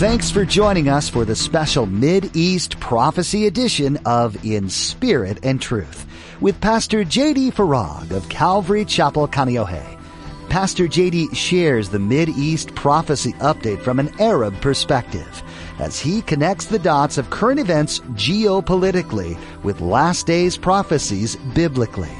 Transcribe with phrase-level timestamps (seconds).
[0.00, 5.60] Thanks for joining us for the special Mid East Prophecy edition of In Spirit and
[5.60, 6.06] Truth
[6.40, 7.50] with Pastor J.D.
[7.50, 10.00] Farag of Calvary Chapel, Kaneohe.
[10.48, 11.34] Pastor J.D.
[11.34, 15.42] shares the Mid East prophecy update from an Arab perspective
[15.78, 22.19] as he connects the dots of current events geopolitically with last days prophecies biblically.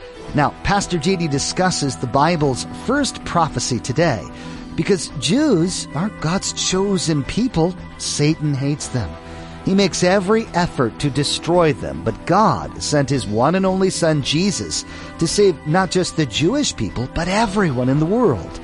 [0.33, 4.25] Now, Pastor JD discusses the Bible's first prophecy today.
[4.75, 9.09] Because Jews are God's chosen people, Satan hates them.
[9.65, 14.23] He makes every effort to destroy them, but God sent His one and only Son,
[14.23, 14.85] Jesus,
[15.19, 18.59] to save not just the Jewish people, but everyone in the world.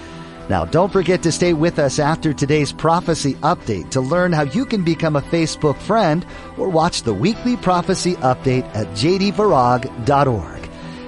[0.50, 4.66] Now, don't forget to stay with us after today's prophecy update to learn how you
[4.66, 6.26] can become a Facebook friend
[6.58, 10.57] or watch the weekly prophecy update at jdfarag.org.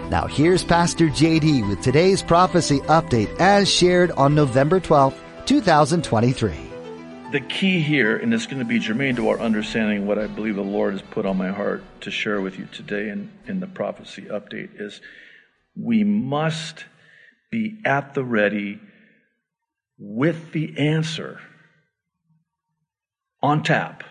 [0.09, 5.13] Now here's Pastor JD with today's prophecy update as shared on November 12th,
[5.45, 6.51] 2023.
[7.31, 10.55] The key here, and it's going to be germane to our understanding what I believe
[10.55, 13.67] the Lord has put on my heart to share with you today in, in the
[13.67, 14.99] prophecy update, is
[15.75, 16.85] we must
[17.51, 18.79] be at the ready
[19.99, 21.39] with the answer
[23.43, 24.03] on tap.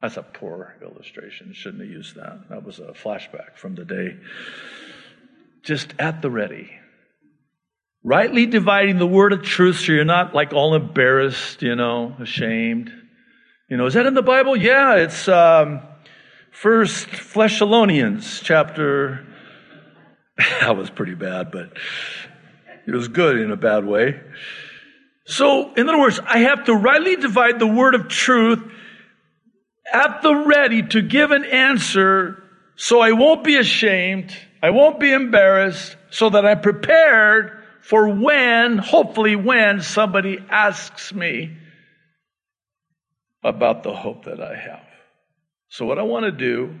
[0.00, 1.52] That's a poor illustration.
[1.52, 2.48] Shouldn't have used that.
[2.48, 4.16] That was a flashback from the day
[5.66, 6.70] just at the ready.
[8.04, 12.92] Rightly dividing the word of truth so you're not like all embarrassed, you know, ashamed.
[13.68, 14.56] You know, is that in the Bible?
[14.56, 15.82] Yeah, it's um,
[16.52, 19.26] First Thessalonians chapter.
[20.38, 21.76] that was pretty bad, but
[22.86, 24.20] it was good in a bad way.
[25.24, 28.62] So, in other words, I have to rightly divide the word of truth
[29.92, 32.40] at the ready to give an answer
[32.76, 34.32] so I won't be ashamed
[34.62, 41.56] I won't be embarrassed so that I'm prepared for when, hopefully when somebody asks me
[43.44, 44.86] about the hope that I have.
[45.68, 46.74] So what I want to do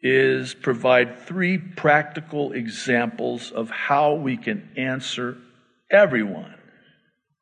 [0.00, 5.38] is provide three practical examples of how we can answer
[5.90, 6.54] everyone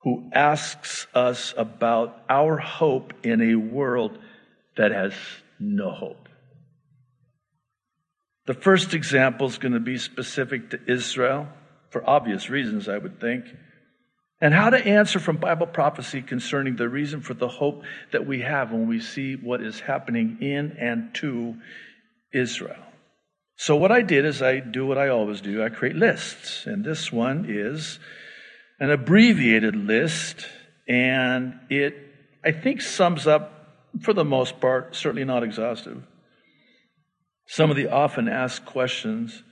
[0.02, 4.18] who asks us about our hope in a world
[4.76, 5.12] that has
[5.58, 6.21] no hope.
[8.46, 11.48] The first example is going to be specific to Israel,
[11.90, 13.44] for obvious reasons, I would think,
[14.40, 18.40] and how to answer from Bible prophecy concerning the reason for the hope that we
[18.40, 21.54] have when we see what is happening in and to
[22.32, 22.82] Israel.
[23.56, 26.84] So, what I did is I do what I always do I create lists, and
[26.84, 28.00] this one is
[28.80, 30.48] an abbreviated list,
[30.88, 31.94] and it,
[32.44, 33.68] I think, sums up,
[34.00, 36.02] for the most part, certainly not exhaustive
[37.52, 39.42] some of the often asked questions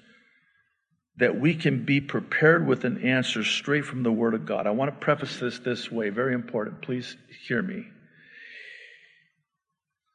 [1.19, 4.66] that we can be prepared with an answer straight from the Word of God.
[4.66, 6.81] I want to preface this this way, very important.
[6.81, 7.15] Please
[7.47, 7.84] hear me.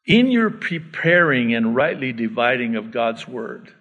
[0.08, 3.72] In your preparing and rightly dividing of God's Word,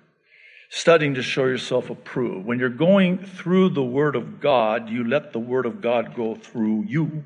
[0.69, 5.33] studying to show yourself approved, when you're going through the Word of God, you let
[5.33, 7.25] the Word of God go through you.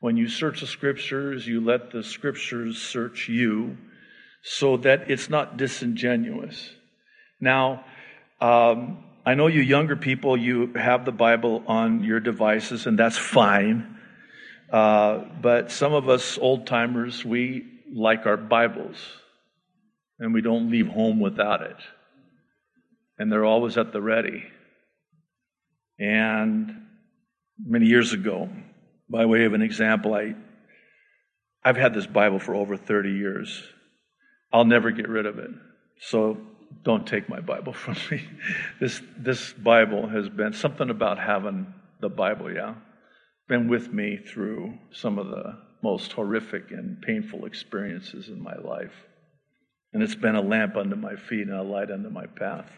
[0.00, 3.76] When you search the Scriptures, you let the Scriptures search you
[4.42, 6.70] so that it's not disingenuous.
[7.40, 7.84] Now,
[8.40, 13.16] um, I know you younger people, you have the Bible on your devices, and that's
[13.16, 13.98] fine.
[14.70, 17.64] Uh, but some of us old timers, we
[17.94, 18.96] like our Bibles,
[20.18, 21.76] and we don't leave home without it.
[23.18, 24.44] And they're always at the ready.
[26.00, 26.86] And
[27.64, 28.48] many years ago,
[29.08, 30.34] by way of an example, I,
[31.62, 33.62] I've had this Bible for over 30 years.
[34.52, 35.50] I'll never get rid of it.
[36.00, 36.38] So
[36.84, 38.26] don't take my Bible from me.
[38.80, 42.74] This, this Bible has been something about having the Bible, yeah?
[43.48, 48.94] Been with me through some of the most horrific and painful experiences in my life.
[49.92, 52.70] And it's been a lamp under my feet and a light under my path,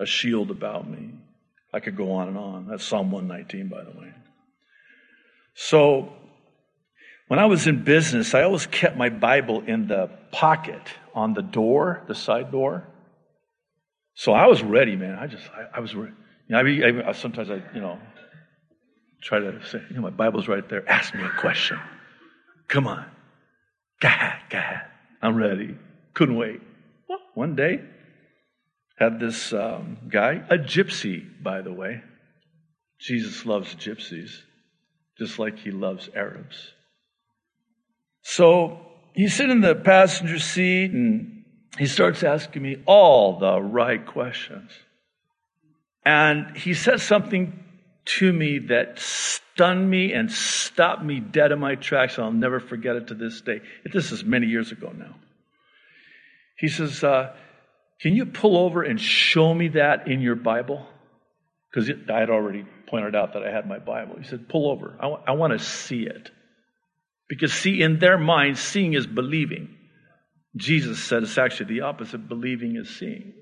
[0.00, 1.14] a shield about me.
[1.72, 2.66] I could go on and on.
[2.68, 4.12] That's Psalm 119, by the way.
[5.54, 6.12] So
[7.32, 10.82] when I was in business, I always kept my Bible in the pocket
[11.14, 12.86] on the door, the side door.
[14.12, 15.18] So I was ready, man.
[15.18, 16.12] I just, I, I was, you
[16.50, 17.98] know, I, I, sometimes I, you know,
[19.22, 20.86] try to say, you know, my Bible's right there.
[20.86, 21.80] Ask me a question.
[22.68, 23.02] Come on.
[24.02, 24.82] Go ahead, go ahead.
[25.22, 25.74] I'm ready.
[26.12, 26.60] Couldn't wait.
[27.08, 27.80] Well, one day,
[28.98, 32.02] had this um, guy, a gypsy, by the way.
[33.00, 34.32] Jesus loves gypsies,
[35.16, 36.74] just like he loves Arabs.
[38.22, 38.80] So
[39.14, 41.44] he's sitting in the passenger seat and
[41.78, 44.70] he starts asking me all the right questions.
[46.04, 47.58] And he says something
[48.04, 52.96] to me that stunned me and stopped me dead in my tracks, I'll never forget
[52.96, 53.60] it to this day.
[53.92, 55.14] This is many years ago now.
[56.58, 57.34] He says, uh,
[58.00, 60.86] Can you pull over and show me that in your Bible?
[61.70, 64.16] Because I had already pointed out that I had my Bible.
[64.18, 64.96] He said, Pull over.
[64.98, 66.30] I, w- I want to see it.
[67.32, 69.74] Because, see, in their mind, seeing is believing.
[70.54, 73.32] Jesus said it's actually the opposite believing is seeing.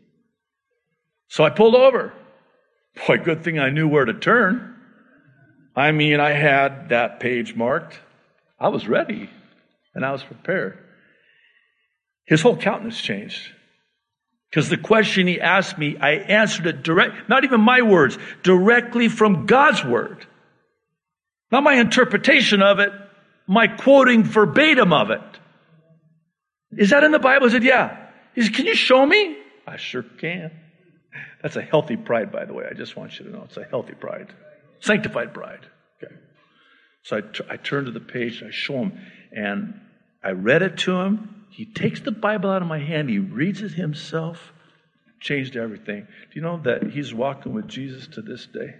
[1.26, 2.12] So I pulled over.
[3.04, 4.76] Boy, good thing I knew where to turn.
[5.74, 7.98] I mean, I had that page marked.
[8.60, 9.28] I was ready
[9.92, 10.78] and I was prepared.
[12.26, 13.42] His whole countenance changed.
[14.50, 19.08] Because the question he asked me, I answered it direct, not even my words, directly
[19.08, 20.24] from God's word.
[21.50, 22.92] Not my interpretation of it,
[23.50, 25.20] my quoting verbatim of it.
[26.78, 27.48] Is that in the Bible?
[27.48, 28.06] I said, yeah.
[28.32, 29.36] He said, can you show me?
[29.66, 30.52] I sure can.
[31.42, 32.64] That's a healthy pride, by the way.
[32.70, 34.32] I just want you to know it's a healthy pride.
[34.78, 35.66] Sanctified pride.
[36.00, 36.14] Okay.
[37.02, 39.00] So I, t- I turn to the page, I show him,
[39.32, 39.74] and
[40.22, 41.46] I read it to him.
[41.50, 44.52] He takes the Bible out of my hand, he reads it himself,
[45.18, 46.02] changed everything.
[46.02, 48.76] Do you know that he's walking with Jesus to this day?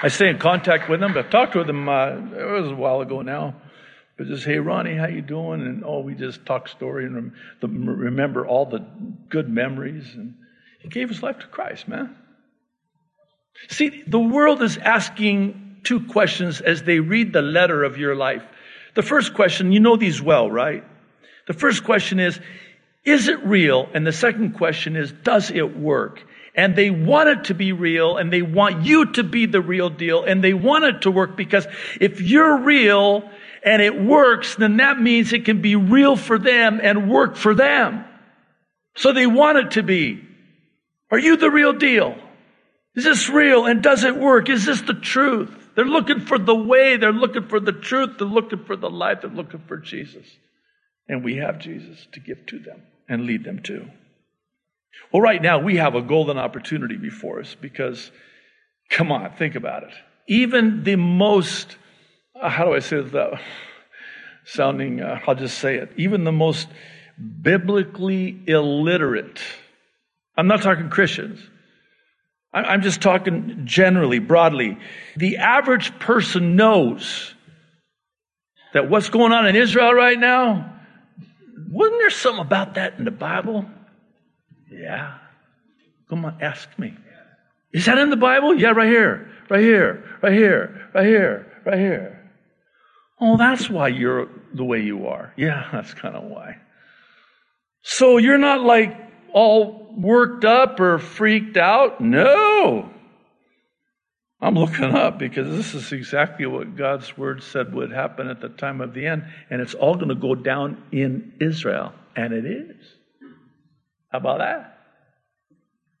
[0.00, 1.16] I stay in contact with him.
[1.16, 3.54] I've talked with him, uh, it was a while ago now.
[4.16, 5.60] But just, hey, Ronnie, how you doing?
[5.62, 8.84] And oh, we just talk story and remember all the
[9.28, 10.12] good memories.
[10.14, 10.34] And
[10.80, 12.16] he gave his life to Christ, man.
[13.68, 18.42] See, the world is asking two questions as they read the letter of your life.
[18.94, 20.84] The first question, you know these well, right?
[21.46, 22.38] The first question is,
[23.04, 23.88] is it real?
[23.94, 26.22] And the second question is, does it work?
[26.58, 29.90] And they want it to be real and they want you to be the real
[29.90, 31.68] deal and they want it to work because
[32.00, 33.30] if you're real
[33.62, 37.54] and it works, then that means it can be real for them and work for
[37.54, 38.04] them.
[38.96, 40.20] So they want it to be.
[41.12, 42.16] Are you the real deal?
[42.96, 44.48] Is this real and does it work?
[44.48, 45.70] Is this the truth?
[45.76, 49.18] They're looking for the way, they're looking for the truth, they're looking for the life,
[49.22, 50.26] they're looking for Jesus.
[51.06, 53.88] And we have Jesus to give to them and lead them to.
[55.12, 58.10] Well, right now we have a golden opportunity before us because,
[58.90, 59.94] come on, think about it.
[60.26, 61.76] Even the most,
[62.40, 63.40] uh, how do I say that?
[64.44, 65.92] Sounding, uh, I'll just say it.
[65.96, 66.68] Even the most
[67.42, 69.40] biblically illiterate
[70.38, 71.40] I'm not talking Christians.
[72.54, 74.78] I'm just talking generally, broadly.
[75.16, 77.34] The average person knows
[78.72, 80.76] that what's going on in Israel right now,
[81.68, 83.66] wasn't there something about that in the Bible?
[84.70, 85.18] Yeah.
[86.08, 86.94] Come on, ask me.
[87.72, 88.54] Is that in the Bible?
[88.54, 92.30] Yeah, right here, right here, right here, right here, right here.
[93.20, 95.34] Oh, that's why you're the way you are.
[95.36, 96.56] Yeah, that's kind of why.
[97.82, 98.96] So you're not like
[99.32, 102.00] all worked up or freaked out?
[102.00, 102.90] No.
[104.40, 108.48] I'm looking up because this is exactly what God's word said would happen at the
[108.48, 112.46] time of the end, and it's all going to go down in Israel, and it
[112.46, 112.76] is.
[114.10, 114.78] How about that?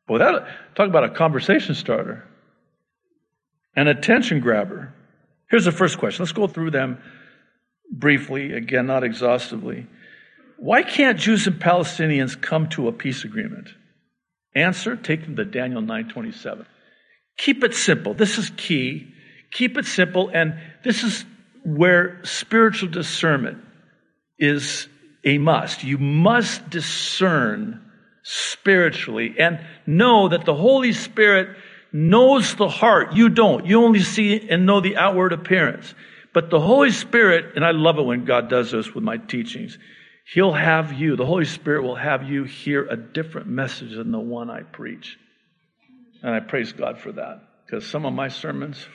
[0.08, 2.24] Well, that talk about a conversation starter,
[3.76, 4.94] an attention grabber.
[5.50, 6.24] Here's the first question.
[6.24, 6.98] Let's go through them
[7.90, 9.86] briefly, again, not exhaustively.
[10.56, 13.68] Why can't Jews and Palestinians come to a peace agreement?
[14.54, 16.66] Answer, take them to Daniel 9:27.
[17.36, 18.14] Keep it simple.
[18.14, 19.12] This is key.
[19.52, 21.24] Keep it simple and this is
[21.64, 23.58] where spiritual discernment
[24.38, 24.88] is
[25.24, 25.84] a must.
[25.84, 27.87] You must discern
[28.28, 31.56] spiritually and know that the Holy Spirit
[31.92, 33.14] knows the heart.
[33.14, 33.64] You don't.
[33.64, 35.94] You only see and know the outward appearance.
[36.34, 39.78] But the Holy Spirit, and I love it when God does this with my teachings,
[40.34, 44.18] He'll have you, the Holy Spirit will have you hear a different message than the
[44.18, 45.18] one I preach.
[46.22, 47.40] And I praise God for that.
[47.64, 48.86] Because some of my sermons,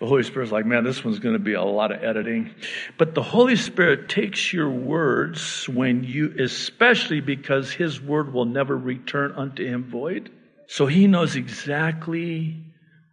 [0.00, 2.54] the Holy Spirit's like, man, this one's going to be a lot of editing.
[2.96, 8.74] But the Holy Spirit takes your words when you, especially because His word will never
[8.76, 10.30] return unto Him void.
[10.68, 12.64] So He knows exactly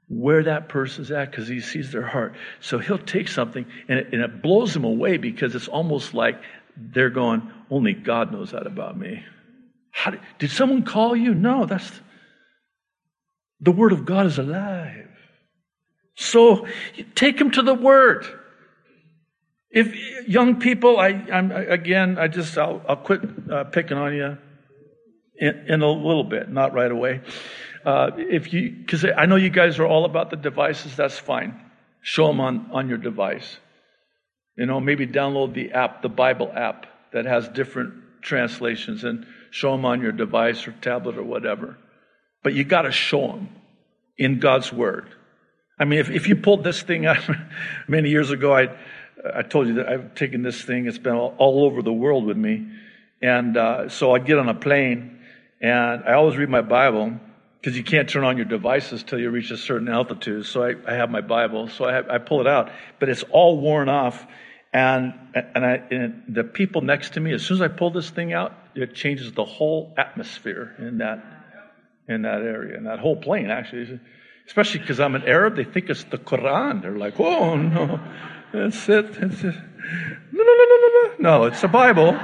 [0.07, 2.35] where that person's at because He sees their heart.
[2.61, 6.39] So He'll take something and it, and it blows Him away because it's almost like
[6.77, 9.25] they're going, only God knows that about me.
[10.05, 11.33] Did, did someone call you?
[11.33, 11.91] No, that's
[13.59, 15.09] the Word of God is alive.
[16.17, 16.67] So
[17.13, 18.25] take them to the Word.
[19.69, 23.21] If young people, I, I'm again, I just, I'll, I'll quit
[23.51, 24.37] uh, picking on you
[25.35, 27.21] in, in, a little bit, not right away.
[27.85, 31.61] Uh, if you, because I know you guys are all about the devices, that's fine.
[32.01, 33.57] Show them on, on your device.
[34.57, 37.93] You know, maybe download the app, the Bible app that has different
[38.23, 41.77] translations and show them on your device or tablet or whatever.
[42.41, 43.49] But you got to show them
[44.17, 45.13] in God's Word.
[45.79, 47.17] I mean, if, if you pulled this thing up
[47.87, 48.69] many years ago, I,
[49.33, 52.25] I told you that I've taken this thing, it's been all, all over the world
[52.25, 52.67] with me.
[53.21, 55.19] And uh, so I'd get on a plane,
[55.61, 57.19] and I always read my Bible
[57.59, 60.45] because you can't turn on your devices till you reach a certain altitude.
[60.45, 63.23] So I, I have my Bible, so I, have, I, pull it out, but it's
[63.31, 64.25] all worn off.
[64.71, 68.09] And, and, I, and the people next to me, as soon as I pull this
[68.09, 71.23] thing out, it changes the whole atmosphere in that,
[72.07, 73.99] in that area, in that whole plane, actually.
[74.47, 76.81] Especially because I'm an Arab, they think it's the Quran.
[76.81, 77.99] They're like, oh, no.
[78.53, 79.13] That's it.
[79.13, 79.55] That's it.
[80.31, 81.13] No, no, no, no, no, no.
[81.19, 82.17] No, it's a Bible.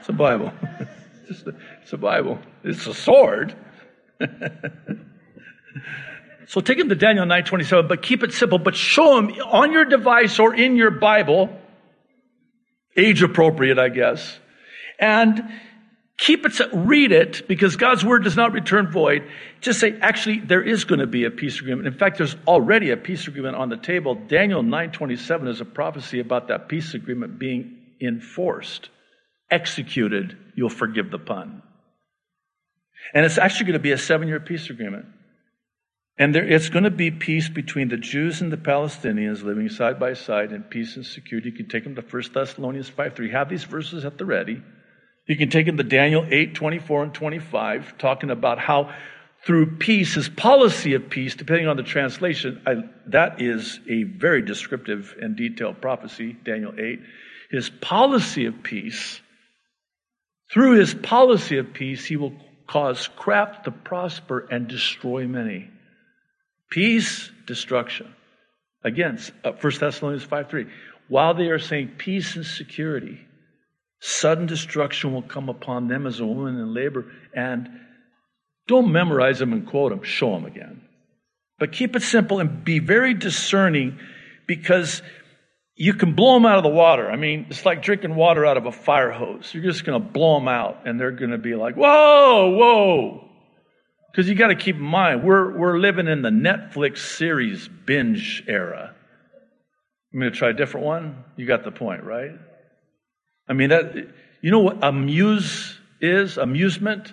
[0.00, 0.52] It's a Bible.
[1.30, 2.40] It's, a, it's a Bible.
[2.62, 3.54] It's a sword.
[6.46, 9.86] so take him to Daniel 9:27, but keep it simple, but show him on your
[9.86, 11.58] device or in your Bible,
[12.98, 14.38] age appropriate, I guess.
[14.98, 15.42] And
[16.18, 19.28] Keep it, read it, because God's word does not return void.
[19.60, 21.86] Just say, actually, there is going to be a peace agreement.
[21.88, 24.14] In fact, there's already a peace agreement on the table.
[24.14, 28.90] Daniel 9.27 is a prophecy about that peace agreement being enforced,
[29.50, 30.36] executed.
[30.54, 31.62] You'll forgive the pun.
[33.14, 35.06] And it's actually going to be a seven-year peace agreement.
[36.18, 39.98] And there, it's going to be peace between the Jews and the Palestinians living side
[39.98, 41.50] by side in peace and security.
[41.50, 43.30] You can take them to 1 Thessalonians 5 3.
[43.30, 44.62] Have these verses at the ready.
[45.26, 48.92] You can take into Daniel 8, 24 and 25, talking about how
[49.44, 52.74] through peace, his policy of peace, depending on the translation, I,
[53.08, 57.00] that is a very descriptive and detailed prophecy, Daniel 8.
[57.50, 59.20] His policy of peace,
[60.52, 62.34] through his policy of peace, he will
[62.66, 65.68] cause craft to prosper and destroy many.
[66.70, 68.14] Peace, destruction.
[68.84, 70.66] Again, 1 uh, Thessalonians 5 3.
[71.08, 73.20] While they are saying peace and security,
[74.04, 77.12] Sudden destruction will come upon them as a woman in labor.
[77.32, 77.68] And
[78.66, 80.82] don't memorize them and quote them, show them again.
[81.60, 84.00] But keep it simple and be very discerning
[84.48, 85.02] because
[85.76, 87.08] you can blow them out of the water.
[87.08, 89.54] I mean, it's like drinking water out of a fire hose.
[89.54, 93.28] You're just going to blow them out and they're going to be like, whoa, whoa.
[94.10, 98.42] Because you got to keep in mind, we're, we're living in the Netflix series binge
[98.48, 98.96] era.
[100.12, 101.22] I'm going to try a different one.
[101.36, 102.32] You got the point, right?
[103.48, 103.94] I mean, that,
[104.40, 106.38] you know what amuse is?
[106.38, 107.12] Amusement?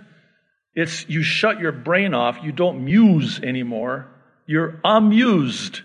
[0.73, 2.39] It's you shut your brain off.
[2.43, 4.07] You don't muse anymore.
[4.45, 5.81] You're amused.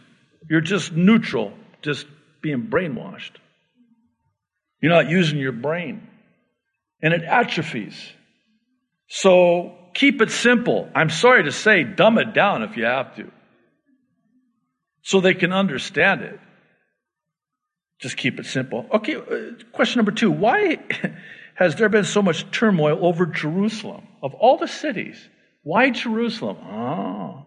[0.48, 2.06] You're just neutral, just
[2.42, 3.32] being brainwashed.
[4.80, 6.06] You're not using your brain.
[7.02, 7.96] And it atrophies.
[9.08, 10.88] So keep it simple.
[10.94, 13.30] I'm sorry to say, dumb it down if you have to.
[15.02, 16.40] So they can understand it.
[17.98, 18.86] Just keep it simple.
[18.92, 20.30] Okay, uh, question number two.
[20.30, 20.78] Why
[21.54, 24.06] has there been so much turmoil over Jerusalem?
[24.22, 25.16] Of all the cities,
[25.62, 26.58] why Jerusalem?
[26.58, 27.46] Oh,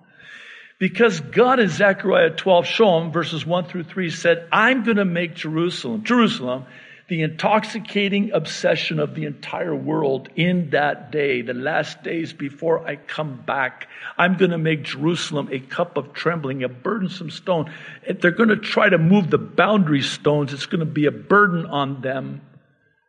[0.79, 5.05] because God in Zechariah 12, show him, verses 1 through 3, said, I'm going to
[5.05, 6.65] make Jerusalem, Jerusalem,
[7.07, 12.97] the intoxicating obsession of the entire world in that day, the last days before I
[12.97, 13.87] come back.
[14.17, 17.71] I'm going to make Jerusalem a cup of trembling, a burdensome stone.
[18.05, 21.11] If they're going to try to move the boundary stones, it's going to be a
[21.11, 22.41] burden on them.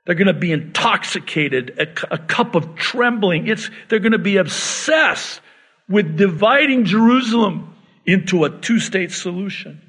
[0.07, 3.49] They're going to be intoxicated, a, a cup of trembling.
[3.49, 5.41] It's, they're going to be obsessed
[5.89, 7.75] with dividing Jerusalem
[8.07, 9.83] into a two state solution.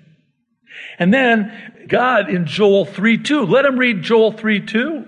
[0.98, 5.06] And then God in Joel 3 2, let them read Joel 3 2.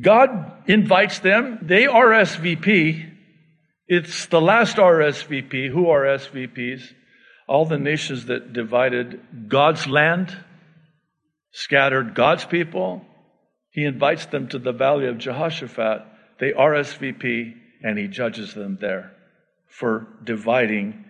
[0.00, 3.10] God invites them, they RSVP.
[3.86, 5.68] It's the last RSVP.
[5.68, 6.82] Who are SVPs?
[7.46, 10.34] All the nations that divided God's land,
[11.50, 13.04] scattered God's people.
[13.70, 16.06] He invites them to the valley of Jehoshaphat.
[16.40, 19.12] They RSVP, and he judges them there
[19.66, 21.04] for dividing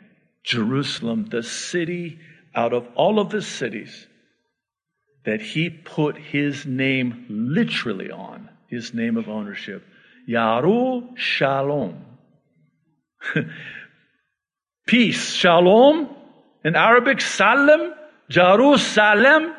[0.45, 2.19] Jerusalem, the city
[2.55, 4.07] out of all of the cities
[5.25, 9.85] that he put his name literally on, his name of ownership.
[10.29, 12.05] Yaru Shalom.
[14.87, 15.33] Peace.
[15.33, 16.09] Shalom.
[16.65, 17.95] In Arabic, Salam.
[18.29, 19.55] Jerusalem.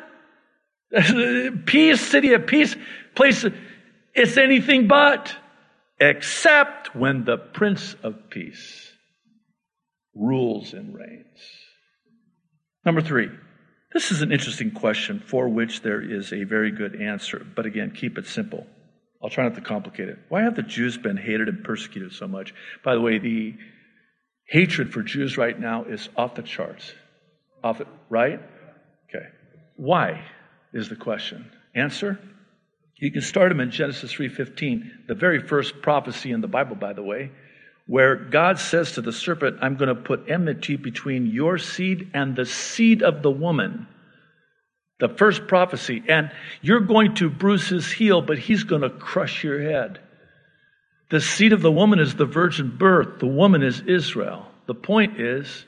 [1.66, 2.76] peace, city of peace,
[3.14, 3.44] place.
[4.14, 5.34] It's anything but,
[5.98, 8.92] except when the Prince of Peace
[10.14, 11.63] rules and reigns.
[12.84, 13.30] Number three,
[13.94, 17.92] This is an interesting question for which there is a very good answer, but again,
[17.92, 18.66] keep it simple.
[19.22, 20.18] I'll try not to complicate it.
[20.28, 22.52] Why have the Jews been hated and persecuted so much?
[22.84, 23.54] By the way, the
[24.48, 26.92] hatred for Jews right now is off the charts.
[27.62, 28.40] Off it, right?
[29.08, 29.26] Okay.
[29.76, 30.24] Why
[30.72, 31.50] is the question.
[31.74, 32.18] Answer?
[32.96, 36.92] You can start them in Genesis 3:15, the very first prophecy in the Bible by
[36.92, 37.30] the way,
[37.86, 42.34] where God says to the serpent, I'm going to put enmity between your seed and
[42.34, 43.86] the seed of the woman.
[45.00, 46.02] The first prophecy.
[46.08, 46.30] And
[46.62, 49.98] you're going to bruise his heel, but he's going to crush your head.
[51.10, 53.18] The seed of the woman is the virgin birth.
[53.20, 54.46] The woman is Israel.
[54.66, 55.66] The point is,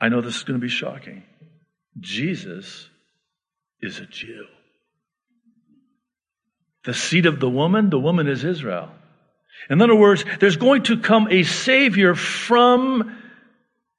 [0.00, 1.24] I know this is going to be shocking.
[1.98, 2.88] Jesus
[3.80, 4.46] is a Jew.
[6.84, 8.90] The seed of the woman, the woman is Israel.
[9.70, 13.18] In other words, there's going to come a Savior from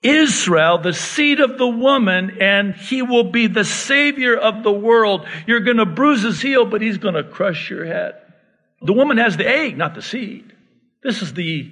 [0.02, 5.26] Israel, the seed of the woman, and he will be the Savior of the world.
[5.48, 8.16] You're going to bruise his heel, but he's going to crush your head.
[8.82, 10.54] The woman has the egg, not the seed.
[11.02, 11.72] This is the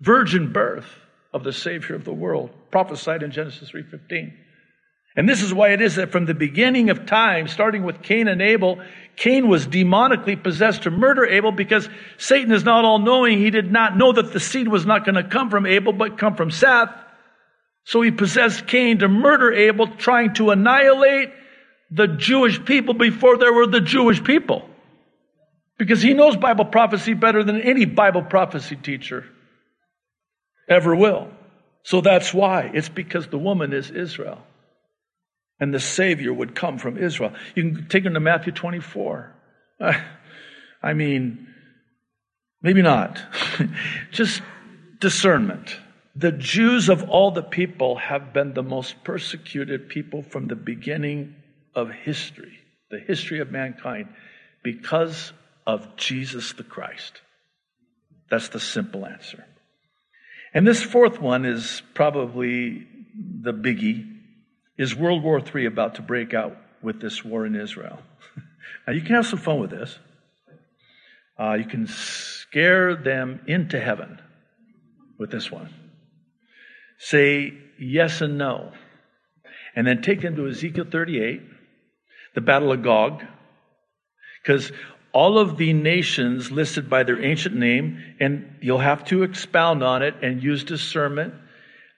[0.00, 0.86] virgin birth
[1.32, 4.32] of the Savior of the world, prophesied in Genesis 3:15.
[5.16, 8.26] And this is why it is that from the beginning of time, starting with Cain
[8.26, 8.80] and Abel,
[9.16, 13.38] Cain was demonically possessed to murder Abel because Satan is not all knowing.
[13.38, 16.18] He did not know that the seed was not going to come from Abel, but
[16.18, 16.90] come from Seth.
[17.84, 21.30] So he possessed Cain to murder Abel, trying to annihilate
[21.92, 24.68] the Jewish people before there were the Jewish people.
[25.78, 29.24] Because he knows Bible prophecy better than any Bible prophecy teacher
[30.68, 31.28] ever will.
[31.84, 32.70] So that's why.
[32.74, 34.42] It's because the woman is Israel
[35.60, 37.32] and the Savior would come from Israel.
[37.54, 39.34] You can take them to Matthew 24.
[39.80, 39.92] Uh,
[40.82, 41.48] I mean,
[42.62, 43.20] maybe not.
[44.10, 44.42] Just
[45.00, 45.76] discernment.
[46.16, 51.34] The Jews of all the people have been the most persecuted people from the beginning
[51.74, 52.58] of history,
[52.90, 54.08] the history of mankind,
[54.62, 55.32] because
[55.66, 57.20] of Jesus the Christ.
[58.30, 59.44] That's the simple answer.
[60.52, 62.86] And this fourth one is probably
[63.42, 64.13] the biggie
[64.76, 68.00] is World War III about to break out with this war in Israel?
[68.86, 69.98] now, you can have some fun with this.
[71.38, 74.20] Uh, you can scare them into heaven
[75.18, 75.72] with this one.
[76.98, 78.72] Say yes and no.
[79.76, 81.42] And then take them to Ezekiel 38,
[82.34, 83.24] the Battle of Gog.
[84.42, 84.70] Because
[85.12, 90.02] all of the nations listed by their ancient name, and you'll have to expound on
[90.02, 91.34] it and use discernment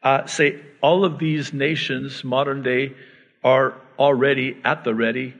[0.07, 2.95] uh, say all of these nations, modern day,
[3.43, 5.35] are already at the ready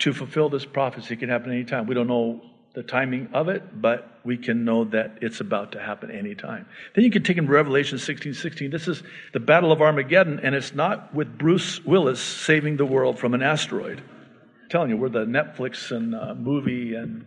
[0.00, 1.14] to fulfill this prophecy.
[1.14, 1.86] It can happen anytime.
[1.86, 2.42] We don't know
[2.74, 6.66] the timing of it, but we can know that it's about to happen anytime.
[6.94, 8.70] Then you can take in Revelation 16 16.
[8.70, 9.02] This is
[9.32, 13.42] the Battle of Armageddon, and it's not with Bruce Willis saving the world from an
[13.42, 14.00] asteroid.
[14.00, 17.24] I'm telling you, we're the Netflix and uh, movie and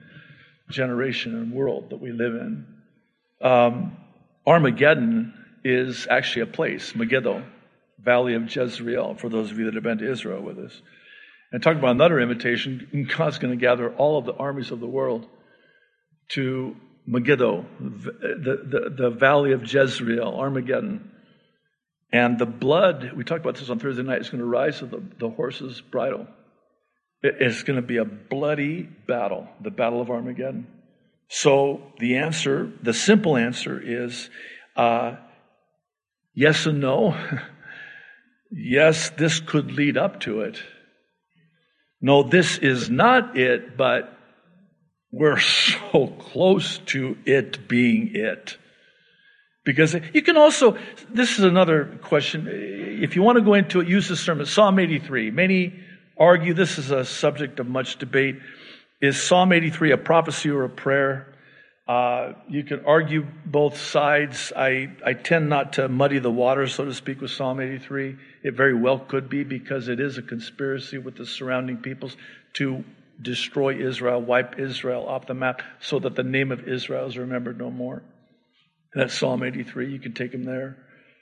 [0.69, 2.67] generation and world that we live in.
[3.41, 3.97] Um,
[4.45, 7.43] Armageddon is actually a place, Megiddo,
[7.99, 10.81] Valley of Jezreel, for those of you that have been to Israel with us.
[11.51, 14.87] And talking about another invitation, God's going to gather all of the armies of the
[14.87, 15.27] world
[16.29, 21.11] to Megiddo, the, the, the Valley of Jezreel, Armageddon.
[22.11, 24.85] And the blood, we talked about this on Thursday night, is going to rise to
[24.85, 26.27] the, the horse's bridle.
[27.21, 30.67] It's going to be a bloody battle, the Battle of Armageddon.
[31.29, 34.29] So the answer, the simple answer is
[34.75, 35.15] uh,
[36.33, 37.15] Yes and no.
[38.51, 40.61] yes, this could lead up to it.
[42.01, 44.17] No, this is not it, but
[45.11, 48.57] we're so close to it being it.
[49.63, 50.77] Because you can also,
[51.09, 52.49] this is another question.
[52.51, 54.45] If you want to go into it, use the sermon.
[54.45, 55.31] Psalm 83.
[55.31, 55.79] Many
[56.17, 58.35] argue this is a subject of much debate.
[59.01, 61.32] Is Psalm 83 a prophecy or a prayer?
[61.85, 64.53] Uh, you can argue both sides.
[64.55, 68.15] I, I tend not to muddy the water, so to speak, with Psalm 83.
[68.43, 72.15] It very well could be because it is a conspiracy with the surrounding peoples
[72.53, 72.85] to
[73.21, 77.57] destroy Israel, wipe Israel off the map, so that the name of Israel is remembered
[77.57, 78.01] no more.
[78.93, 79.91] And that's Psalm 83.
[79.91, 80.77] You can take them there.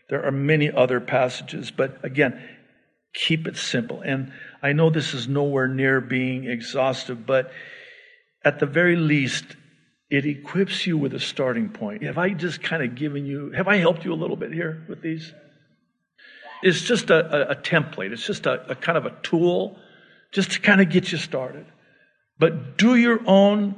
[0.10, 2.41] There are many other passages, but again,
[3.13, 4.02] keep it simple.
[4.02, 7.52] And I know this is nowhere near being exhaustive, but
[8.43, 9.56] at the very least,
[10.12, 12.04] it equips you with a starting point.
[12.04, 14.86] Have I just kind of given you, have I helped you a little bit here
[14.89, 15.34] with these?
[16.62, 19.80] It's just a, a, a template, it's just a, a kind of a tool
[20.34, 21.65] just to kind of get you started.
[22.38, 23.76] But do your own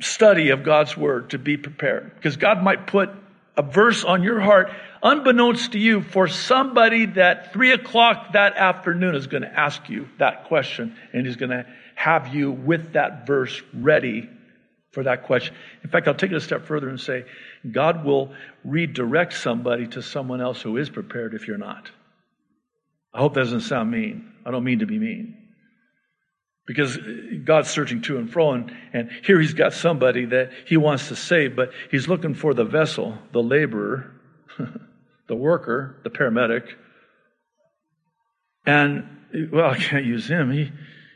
[0.00, 2.12] study of God's Word to be prepared.
[2.16, 3.10] Because God might put
[3.56, 4.70] a verse on your heart,
[5.00, 10.08] unbeknownst to you, for somebody that three o'clock that afternoon is going to ask you
[10.18, 14.28] that question, and he's going to have you with that verse ready
[14.92, 15.54] for that question.
[15.82, 17.24] In fact, I'll take it a step further and say,
[17.70, 21.90] God will redirect somebody to someone else who is prepared if you're not.
[23.12, 24.32] I hope that doesn't sound mean.
[24.44, 25.36] I don't mean to be mean.
[26.66, 26.96] Because
[27.44, 31.16] God's searching to and fro, and, and here he's got somebody that he wants to
[31.16, 34.12] save, but he's looking for the vessel, the laborer,
[35.28, 36.68] the worker, the paramedic.
[38.64, 39.04] And,
[39.50, 40.52] well, I can't use him.
[40.52, 40.70] He,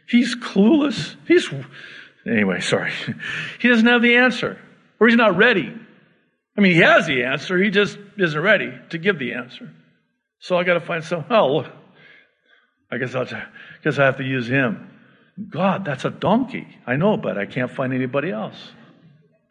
[0.09, 1.15] he's clueless.
[1.29, 1.49] He's,
[2.29, 2.93] anyway, sorry.
[3.59, 4.59] He doesn't have the answer,
[5.01, 5.73] or he's not ready.
[6.57, 9.71] I mean, he has the answer, he just isn't ready to give the answer.
[10.39, 11.67] So I got to find some, oh, look,
[12.91, 13.47] I guess I'll, I
[13.83, 14.91] guess I have to use him.
[15.51, 16.67] God, that's a donkey.
[16.87, 18.57] I know, but I can't find anybody else.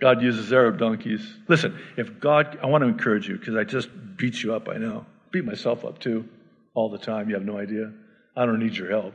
[0.02, 1.22] God uses Arab donkeys.
[1.48, 4.78] Listen, if God, I want to encourage you because I just beat you up, I
[4.78, 5.06] know.
[5.32, 6.28] Beat myself up too,
[6.74, 7.30] all the time.
[7.30, 7.92] You have no idea.
[8.36, 9.14] I don't need your help.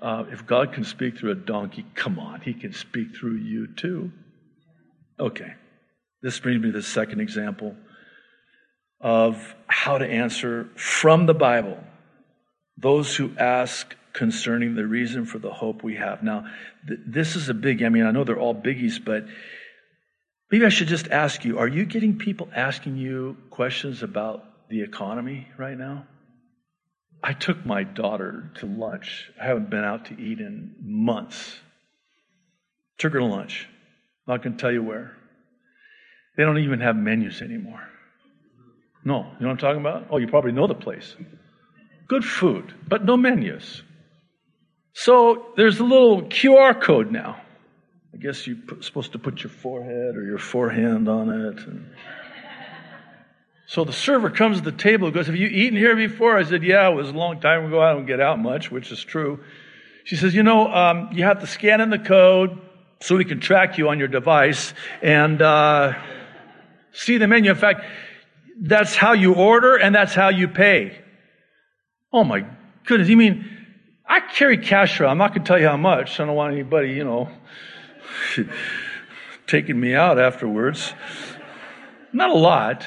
[0.00, 3.66] Uh, if God can speak through a donkey, come on, He can speak through you
[3.66, 4.12] too.
[5.18, 5.54] Okay.
[6.22, 7.76] This brings me to the second example
[9.00, 11.78] of how to answer from the Bible
[12.76, 16.22] those who ask concerning the reason for the hope we have.
[16.22, 16.46] Now,
[16.86, 19.26] th- this is a big, I mean, I know they're all biggies, but
[20.50, 24.82] maybe I should just ask you are you getting people asking you questions about the
[24.82, 26.06] economy right now?
[27.22, 29.30] I took my daughter to lunch.
[29.40, 31.58] I haven't been out to eat in months.
[32.98, 33.68] Took her to lunch.
[34.26, 35.16] I'm not going to tell you where.
[36.36, 37.82] They don't even have menus anymore.
[39.04, 40.06] No, you know what I'm talking about?
[40.10, 41.16] Oh, you probably know the place.
[42.08, 43.82] Good food, but no menus.
[44.92, 47.40] So there's a little QR code now.
[48.14, 51.58] I guess you're supposed to put your forehead or your forehand on it.
[51.66, 51.90] And
[53.68, 56.38] so the server comes to the table and goes, Have you eaten here before?
[56.38, 57.82] I said, Yeah, it was a long time ago.
[57.82, 59.44] I don't get out much, which is true.
[60.04, 62.58] She says, You know, um, you have to scan in the code
[63.00, 65.92] so we can track you on your device and uh,
[66.92, 67.50] see the menu.
[67.50, 67.84] In fact,
[68.58, 70.98] that's how you order and that's how you pay.
[72.10, 72.46] Oh my
[72.86, 73.10] goodness.
[73.10, 73.44] You mean,
[74.06, 75.10] I carry cash around.
[75.10, 76.18] I'm not going to tell you how much.
[76.18, 77.28] I don't want anybody, you know,
[79.46, 80.94] taking me out afterwards.
[82.14, 82.86] Not a lot.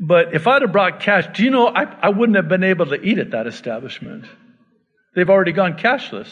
[0.00, 2.86] But if I'd have brought cash, do you know, I, I wouldn't have been able
[2.86, 4.24] to eat at that establishment.
[5.14, 6.28] They've already gone cashless.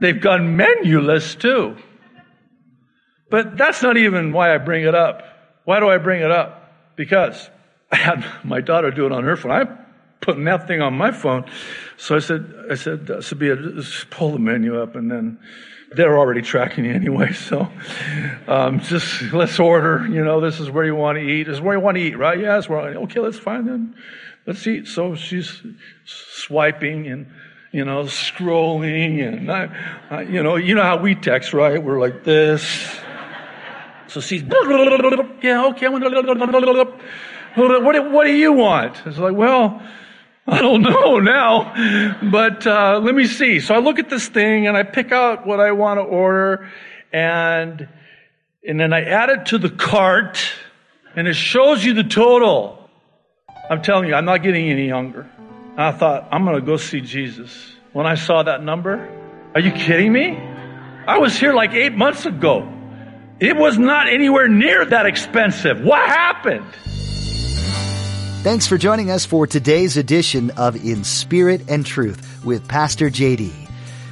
[0.00, 1.76] They've gone menuless too.
[3.30, 5.22] But that's not even why I bring it up.
[5.64, 6.72] Why do I bring it up?
[6.96, 7.50] Because
[7.90, 9.52] I had my daughter do it on her phone.
[9.52, 9.78] I'm
[10.22, 11.44] putting that thing on my phone.
[12.02, 15.38] So I said, I said, uh, Sabia, just pull the menu up and then
[15.92, 17.32] they're already tracking you anyway.
[17.48, 17.68] So
[18.48, 20.04] um, just let's order.
[20.08, 21.44] You know, this is where you want to eat.
[21.44, 22.40] This is where you want to eat, right?
[22.40, 22.80] Yeah, that's where.
[22.80, 23.94] Okay, let's find them.
[24.46, 24.88] Let's eat.
[24.88, 25.62] So she's
[26.04, 27.28] swiping and
[27.70, 29.68] you know scrolling and I,
[30.10, 31.80] I, you know you know how we text, right?
[31.80, 32.64] We're like this.
[34.08, 35.86] So she's yeah okay.
[35.86, 36.00] What
[37.92, 39.00] do, what do you want?
[39.06, 39.80] It's like well.
[40.46, 43.60] I don't know now, but uh, let me see.
[43.60, 46.70] So I look at this thing and I pick out what I want to order,
[47.12, 47.88] and
[48.66, 50.38] and then I add it to the cart,
[51.16, 52.88] and it shows you the total.
[53.70, 55.30] I'm telling you, I'm not getting any younger.
[55.76, 57.74] I thought I'm going to go see Jesus.
[57.92, 59.08] When I saw that number,
[59.54, 60.36] are you kidding me?
[61.06, 62.70] I was here like eight months ago.
[63.40, 65.80] It was not anywhere near that expensive.
[65.82, 66.66] What happened?
[68.42, 73.52] Thanks for joining us for today's edition of In Spirit and Truth with Pastor JD.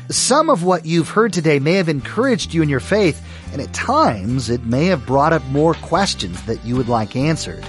[0.08, 3.20] Some of what you've heard today may have encouraged you in your faith,
[3.52, 7.66] and at times it may have brought up more questions that you would like answered.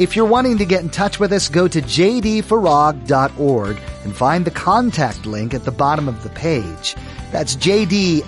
[0.00, 4.50] If you're wanting to get in touch with us, go to jdfarag.org and find the
[4.50, 6.96] contact link at the bottom of the page.
[7.30, 8.22] That's jdfarag.org.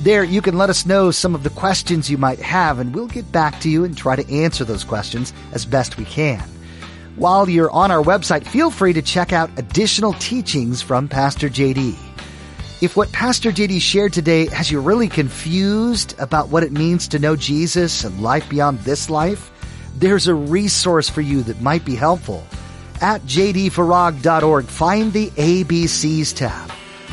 [0.00, 3.06] There, you can let us know some of the questions you might have, and we'll
[3.06, 6.42] get back to you and try to answer those questions as best we can.
[7.16, 11.96] While you're on our website, feel free to check out additional teachings from Pastor JD.
[12.80, 17.20] If what Pastor JD shared today has you really confused about what it means to
[17.20, 19.50] know Jesus and life beyond this life,
[19.96, 22.44] there's a resource for you that might be helpful.
[23.00, 26.72] At jdfarag.org, find the ABCs tab.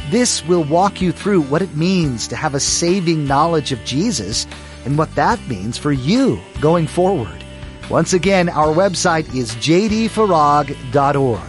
[0.10, 4.48] This will walk you through what it means to have a saving knowledge of Jesus
[4.86, 7.44] and what that means for you going forward.
[7.90, 11.42] Once again, our website is jdfarag.org.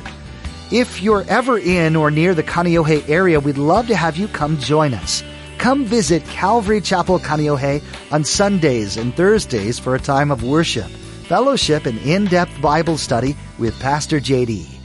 [0.71, 4.59] If you're ever in or near the Kaneohe area, we'd love to have you come
[4.59, 5.23] join us.
[5.63, 10.91] come visit Calvary Chapel Kaneohe on Sundays and Thursdays for a time of worship,
[11.29, 14.82] fellowship, and in-depth Bible study with Pastor JD.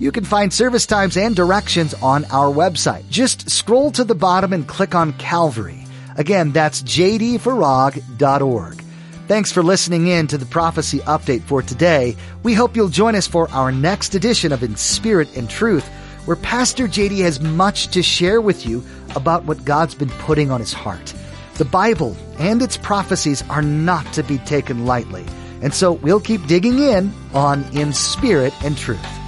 [0.00, 3.06] You can find service times and directions on our website.
[3.10, 5.84] Just scroll to the bottom and click on Calvary.
[6.16, 8.84] Again, that's jdfarag.org.
[9.28, 12.16] Thanks for listening in to the prophecy update for today.
[12.42, 15.86] We hope you'll join us for our next edition of In Spirit and Truth,
[16.24, 18.82] where Pastor JD has much to share with you
[19.14, 21.12] about what God's been putting on his heart.
[21.56, 25.26] The Bible and its prophecies are not to be taken lightly,
[25.60, 29.19] and so we'll keep digging in on In Spirit and Truth.